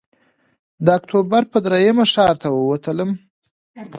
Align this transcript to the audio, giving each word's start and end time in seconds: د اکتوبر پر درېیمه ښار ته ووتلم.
د 0.85 0.87
اکتوبر 0.99 1.43
پر 1.51 1.59
درېیمه 1.65 2.05
ښار 2.13 2.35
ته 2.41 2.47
ووتلم. 2.51 3.09